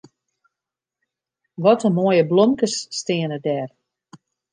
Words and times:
Wat 1.63 1.85
in 1.87 1.95
moaie 1.97 2.23
blomkes 2.31 2.75
steane 2.97 3.37
dêr. 3.45 3.69